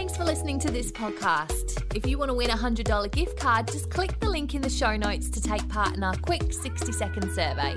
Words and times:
Thanks 0.00 0.16
for 0.16 0.24
listening 0.24 0.58
to 0.60 0.70
this 0.70 0.90
podcast. 0.90 1.84
If 1.94 2.06
you 2.06 2.16
want 2.16 2.30
to 2.30 2.34
win 2.34 2.48
a 2.48 2.56
$100 2.56 3.10
gift 3.10 3.38
card, 3.38 3.66
just 3.66 3.90
click 3.90 4.18
the 4.18 4.30
link 4.30 4.54
in 4.54 4.62
the 4.62 4.70
show 4.70 4.96
notes 4.96 5.28
to 5.28 5.42
take 5.42 5.68
part 5.68 5.94
in 5.94 6.02
our 6.02 6.16
quick 6.16 6.54
60 6.54 6.90
second 6.90 7.30
survey. 7.32 7.74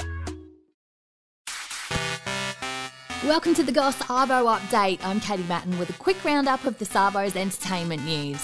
Welcome 3.26 3.54
to 3.56 3.64
the 3.64 3.74
Goss 3.74 3.98
Arvo 4.04 4.58
update. 4.58 5.04
I'm 5.04 5.20
Katie 5.20 5.44
Matten 5.44 5.78
with 5.78 5.90
a 5.90 5.94
quick 6.02 6.24
roundup 6.24 6.64
of 6.64 6.80
the 6.80 6.86
Savo's 6.86 7.36
entertainment 7.36 8.06
news. 8.06 8.42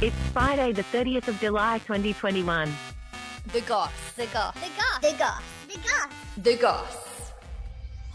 It's 0.00 0.16
Friday, 0.32 0.72
the 0.72 0.82
30th 0.82 1.28
of 1.28 1.38
July, 1.38 1.78
2021. 1.78 2.74
The 3.52 3.60
Goss. 3.60 3.92
The 4.16 4.26
goss. 4.26 4.54
The 4.54 4.70
goss. 4.76 5.00
The 5.00 5.16
goss. 5.16 5.42
The 5.68 5.78
goss. 5.78 6.12
The 6.38 6.56
Goss. 6.56 7.03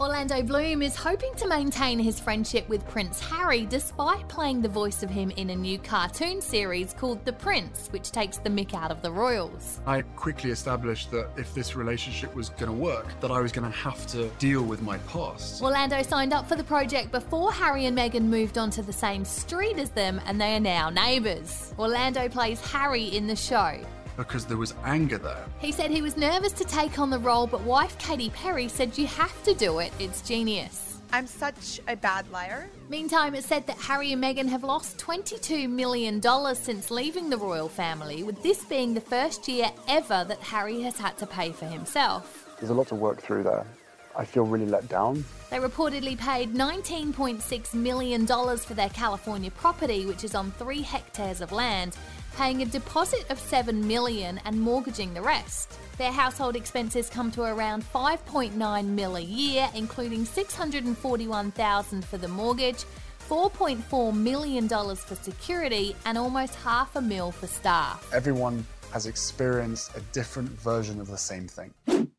Orlando 0.00 0.42
Bloom 0.42 0.80
is 0.80 0.96
hoping 0.96 1.34
to 1.34 1.46
maintain 1.46 1.98
his 1.98 2.18
friendship 2.18 2.66
with 2.70 2.88
Prince 2.88 3.20
Harry 3.20 3.66
despite 3.66 4.26
playing 4.28 4.62
the 4.62 4.68
voice 4.68 5.02
of 5.02 5.10
him 5.10 5.30
in 5.32 5.50
a 5.50 5.54
new 5.54 5.78
cartoon 5.78 6.40
series 6.40 6.94
called 6.94 7.22
The 7.26 7.34
Prince, 7.34 7.88
which 7.88 8.10
takes 8.10 8.38
the 8.38 8.48
mick 8.48 8.72
out 8.72 8.90
of 8.90 9.02
the 9.02 9.12
royals. 9.12 9.82
I 9.84 10.00
quickly 10.00 10.52
established 10.52 11.10
that 11.10 11.28
if 11.36 11.52
this 11.52 11.76
relationship 11.76 12.34
was 12.34 12.48
going 12.48 12.72
to 12.72 12.72
work, 12.72 13.08
that 13.20 13.30
I 13.30 13.40
was 13.40 13.52
going 13.52 13.70
to 13.70 13.76
have 13.76 14.06
to 14.06 14.28
deal 14.38 14.62
with 14.62 14.80
my 14.80 14.96
past. 15.00 15.60
Orlando 15.60 16.00
signed 16.00 16.32
up 16.32 16.48
for 16.48 16.56
the 16.56 16.64
project 16.64 17.12
before 17.12 17.52
Harry 17.52 17.84
and 17.84 17.94
Meghan 17.94 18.22
moved 18.22 18.56
onto 18.56 18.80
the 18.80 18.94
same 18.94 19.22
street 19.22 19.78
as 19.78 19.90
them, 19.90 20.18
and 20.24 20.40
they 20.40 20.56
are 20.56 20.60
now 20.60 20.88
neighbours. 20.88 21.74
Orlando 21.78 22.26
plays 22.30 22.58
Harry 22.72 23.04
in 23.04 23.26
the 23.26 23.36
show. 23.36 23.78
Because 24.20 24.44
there 24.44 24.58
was 24.58 24.74
anger 24.84 25.16
there. 25.16 25.46
He 25.60 25.72
said 25.72 25.90
he 25.90 26.02
was 26.02 26.18
nervous 26.18 26.52
to 26.52 26.64
take 26.64 26.98
on 26.98 27.08
the 27.08 27.18
role, 27.18 27.46
but 27.46 27.62
wife 27.62 27.96
Katy 27.98 28.28
Perry 28.28 28.68
said 28.68 28.98
you 28.98 29.06
have 29.06 29.42
to 29.44 29.54
do 29.54 29.78
it, 29.78 29.94
it's 29.98 30.20
genius. 30.20 30.98
I'm 31.10 31.26
such 31.26 31.80
a 31.88 31.96
bad 31.96 32.30
liar. 32.30 32.68
Meantime, 32.90 33.34
it's 33.34 33.46
said 33.46 33.66
that 33.66 33.78
Harry 33.78 34.12
and 34.12 34.22
Meghan 34.22 34.46
have 34.50 34.62
lost 34.62 34.98
$22 34.98 35.70
million 35.70 36.20
since 36.54 36.90
leaving 36.90 37.30
the 37.30 37.38
royal 37.38 37.70
family, 37.70 38.22
with 38.22 38.42
this 38.42 38.62
being 38.66 38.92
the 38.92 39.00
first 39.00 39.48
year 39.48 39.70
ever 39.88 40.22
that 40.28 40.40
Harry 40.40 40.82
has 40.82 40.98
had 40.98 41.16
to 41.16 41.26
pay 41.26 41.50
for 41.50 41.64
himself. 41.64 42.54
There's 42.60 42.68
a 42.68 42.74
lot 42.74 42.88
to 42.88 42.96
work 42.96 43.22
through 43.22 43.44
there. 43.44 43.66
I 44.14 44.26
feel 44.26 44.44
really 44.44 44.66
let 44.66 44.86
down. 44.88 45.24
They 45.50 45.58
reportedly 45.58 46.18
paid 46.18 46.52
$19.6 46.52 47.74
million 47.74 48.26
for 48.26 48.74
their 48.74 48.90
California 48.90 49.50
property, 49.50 50.04
which 50.04 50.24
is 50.24 50.34
on 50.34 50.50
three 50.52 50.82
hectares 50.82 51.40
of 51.40 51.52
land, 51.52 51.96
paying 52.36 52.62
a 52.62 52.66
deposit 52.66 53.30
of 53.30 53.38
$7 53.38 53.74
million 53.84 54.40
and 54.44 54.60
mortgaging 54.60 55.14
the 55.14 55.22
rest. 55.22 55.78
Their 55.98 56.12
household 56.12 56.56
expenses 56.56 57.10
come 57.10 57.30
to 57.32 57.42
around 57.42 57.84
5.9 57.84 58.86
mil 58.86 59.16
a 59.16 59.20
year, 59.20 59.68
including 59.74 60.24
641,000 60.24 62.04
for 62.04 62.18
the 62.18 62.28
mortgage, 62.28 62.84
4.4 63.28 64.14
million 64.14 64.66
dollars 64.66 65.00
for 65.00 65.14
security, 65.14 65.94
and 66.04 66.18
almost 66.18 66.54
half 66.56 66.96
a 66.96 67.00
mil 67.00 67.30
for 67.30 67.46
staff. 67.46 68.08
Everyone 68.12 68.66
has 68.92 69.06
experienced 69.06 69.96
a 69.96 70.00
different 70.12 70.50
version 70.50 71.00
of 71.00 71.06
the 71.06 71.18
same 71.18 71.46
thing. 71.46 72.09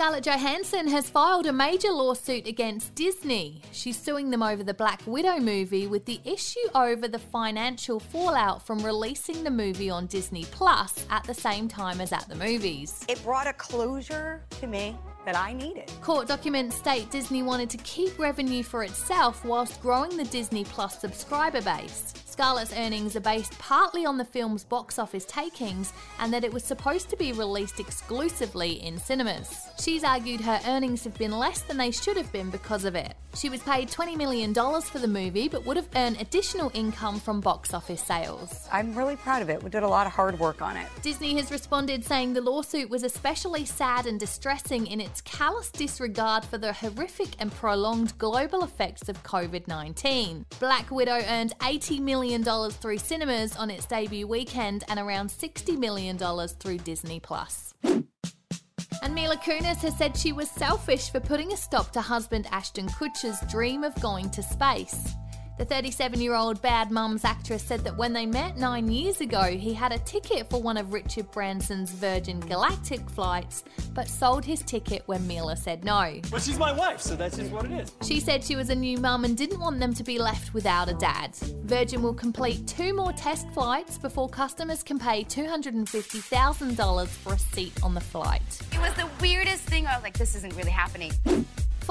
Scarlett 0.00 0.24
Johansson 0.24 0.88
has 0.88 1.10
filed 1.10 1.44
a 1.44 1.52
major 1.52 1.90
lawsuit 1.90 2.46
against 2.46 2.94
Disney. 2.94 3.60
She's 3.70 3.98
suing 3.98 4.30
them 4.30 4.42
over 4.42 4.62
the 4.62 4.72
Black 4.72 5.02
Widow 5.04 5.38
movie 5.40 5.86
with 5.86 6.06
the 6.06 6.18
issue 6.24 6.58
over 6.74 7.06
the 7.06 7.18
financial 7.18 8.00
fallout 8.00 8.66
from 8.66 8.78
releasing 8.78 9.44
the 9.44 9.50
movie 9.50 9.90
on 9.90 10.06
Disney 10.06 10.46
Plus 10.52 11.04
at 11.10 11.24
the 11.24 11.34
same 11.34 11.68
time 11.68 12.00
as 12.00 12.12
at 12.12 12.26
the 12.30 12.34
movies. 12.34 13.04
It 13.10 13.22
brought 13.22 13.46
a 13.46 13.52
closure 13.52 14.42
to 14.58 14.66
me 14.66 14.96
that 15.24 15.36
I 15.36 15.52
needed. 15.52 15.90
Court 16.00 16.28
documents 16.28 16.76
state 16.76 17.10
Disney 17.10 17.42
wanted 17.42 17.70
to 17.70 17.78
keep 17.78 18.18
revenue 18.18 18.62
for 18.62 18.84
itself 18.84 19.44
whilst 19.44 19.80
growing 19.82 20.16
the 20.16 20.24
Disney 20.24 20.64
Plus 20.64 20.98
subscriber 20.98 21.62
base. 21.62 22.14
Scarlett's 22.40 22.72
earnings 22.72 23.16
are 23.16 23.20
based 23.20 23.58
partly 23.58 24.06
on 24.06 24.16
the 24.16 24.24
film's 24.24 24.64
box 24.64 24.98
office 24.98 25.26
takings 25.26 25.92
and 26.20 26.32
that 26.32 26.42
it 26.42 26.50
was 26.50 26.64
supposed 26.64 27.10
to 27.10 27.16
be 27.16 27.32
released 27.32 27.80
exclusively 27.80 28.82
in 28.82 28.98
cinemas. 28.98 29.68
She's 29.78 30.04
argued 30.04 30.40
her 30.40 30.58
earnings 30.66 31.04
have 31.04 31.18
been 31.18 31.32
less 31.32 31.60
than 31.60 31.76
they 31.76 31.90
should 31.90 32.16
have 32.16 32.32
been 32.32 32.48
because 32.48 32.86
of 32.86 32.94
it. 32.94 33.14
She 33.34 33.50
was 33.50 33.62
paid 33.62 33.90
$20 33.90 34.16
million 34.16 34.54
for 34.54 34.98
the 34.98 35.06
movie 35.06 35.48
but 35.48 35.66
would 35.66 35.76
have 35.76 35.88
earned 35.94 36.18
additional 36.18 36.70
income 36.72 37.20
from 37.20 37.40
box 37.40 37.74
office 37.74 38.00
sales. 38.00 38.68
I'm 38.72 38.94
really 38.94 39.16
proud 39.16 39.42
of 39.42 39.50
it. 39.50 39.62
We 39.62 39.68
did 39.68 39.82
a 39.82 39.88
lot 39.88 40.06
of 40.06 40.12
hard 40.12 40.38
work 40.38 40.62
on 40.62 40.78
it. 40.78 40.86
Disney 41.02 41.36
has 41.36 41.50
responded 41.50 42.04
saying 42.04 42.32
the 42.32 42.40
lawsuit 42.40 42.88
was 42.88 43.02
especially 43.02 43.66
sad 43.66 44.06
and 44.06 44.18
distressing 44.18 44.86
in 44.86 45.00
its 45.10 45.20
callous 45.22 45.72
disregard 45.72 46.44
for 46.44 46.56
the 46.56 46.72
horrific 46.72 47.30
and 47.40 47.50
prolonged 47.50 48.16
global 48.16 48.62
effects 48.62 49.08
of 49.08 49.20
COVID 49.24 49.66
19. 49.66 50.46
Black 50.60 50.88
Widow 50.92 51.20
earned 51.26 51.52
$80 51.58 51.98
million 51.98 52.44
through 52.44 52.98
cinemas 52.98 53.56
on 53.56 53.70
its 53.70 53.86
debut 53.86 54.28
weekend 54.28 54.84
and 54.88 55.00
around 55.00 55.28
$60 55.28 55.76
million 55.76 56.16
through 56.16 56.78
Disney 56.78 57.18
Plus. 57.18 57.74
And 57.82 59.12
Mila 59.12 59.36
Kunis 59.38 59.82
has 59.82 59.98
said 59.98 60.16
she 60.16 60.30
was 60.32 60.48
selfish 60.48 61.10
for 61.10 61.18
putting 61.18 61.52
a 61.52 61.56
stop 61.56 61.90
to 61.92 62.00
husband 62.00 62.46
Ashton 62.52 62.86
Kutcher's 62.86 63.40
dream 63.50 63.82
of 63.82 64.00
going 64.00 64.30
to 64.30 64.44
space. 64.44 65.12
The 65.60 65.66
37 65.66 66.22
year 66.22 66.34
old 66.34 66.62
Bad 66.62 66.90
Mums 66.90 67.22
actress 67.22 67.62
said 67.62 67.84
that 67.84 67.94
when 67.94 68.14
they 68.14 68.24
met 68.24 68.56
nine 68.56 68.90
years 68.90 69.20
ago, 69.20 69.42
he 69.42 69.74
had 69.74 69.92
a 69.92 69.98
ticket 69.98 70.48
for 70.48 70.62
one 70.62 70.78
of 70.78 70.94
Richard 70.94 71.30
Branson's 71.32 71.90
Virgin 71.90 72.40
Galactic 72.40 73.10
flights, 73.10 73.62
but 73.92 74.08
sold 74.08 74.42
his 74.42 74.62
ticket 74.62 75.02
when 75.04 75.26
Mila 75.26 75.54
said 75.54 75.84
no. 75.84 76.18
Well, 76.32 76.40
she's 76.40 76.58
my 76.58 76.72
wife, 76.72 77.02
so 77.02 77.14
that's 77.14 77.36
just 77.36 77.52
what 77.52 77.66
it 77.66 77.72
is. 77.72 77.92
She 78.08 78.20
said 78.20 78.42
she 78.42 78.56
was 78.56 78.70
a 78.70 78.74
new 78.74 78.96
mum 78.96 79.26
and 79.26 79.36
didn't 79.36 79.60
want 79.60 79.80
them 79.80 79.92
to 79.92 80.02
be 80.02 80.18
left 80.18 80.54
without 80.54 80.88
a 80.88 80.94
dad. 80.94 81.36
Virgin 81.64 82.00
will 82.00 82.14
complete 82.14 82.66
two 82.66 82.94
more 82.94 83.12
test 83.12 83.46
flights 83.50 83.98
before 83.98 84.30
customers 84.30 84.82
can 84.82 84.98
pay 84.98 85.24
$250,000 85.24 87.06
for 87.06 87.34
a 87.34 87.38
seat 87.38 87.74
on 87.82 87.92
the 87.92 88.00
flight. 88.00 88.62
It 88.72 88.80
was 88.80 88.94
the 88.94 89.06
weirdest 89.20 89.64
thing. 89.64 89.86
I 89.86 89.94
was 89.94 90.04
like, 90.04 90.16
this 90.16 90.34
isn't 90.36 90.56
really 90.56 90.70
happening. 90.70 91.12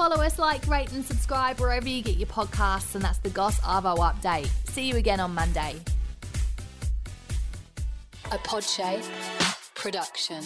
Follow 0.00 0.22
us, 0.22 0.38
like, 0.38 0.66
rate, 0.66 0.90
and 0.92 1.04
subscribe 1.04 1.60
wherever 1.60 1.86
you 1.86 2.00
get 2.00 2.16
your 2.16 2.26
podcasts, 2.26 2.94
and 2.94 3.04
that's 3.04 3.18
the 3.18 3.28
Goss 3.28 3.60
Arvo 3.60 3.98
update. 3.98 4.48
See 4.70 4.88
you 4.88 4.96
again 4.96 5.20
on 5.20 5.34
Monday. 5.34 5.76
A 8.32 8.38
Podshape 8.38 9.04
production. 9.74 10.42